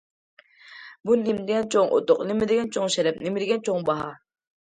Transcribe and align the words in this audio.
بۇ 1.09 1.17
نېمىدېگەن 1.23 1.69
چوڭ 1.75 1.91
ئۇتۇق، 1.99 2.23
نېمىدېگەن 2.31 2.73
چوڭ 2.79 2.89
شەرەپ، 2.97 3.21
نېمىدېگەن 3.27 3.63
چوڭ 3.71 3.87
باھا! 3.93 4.11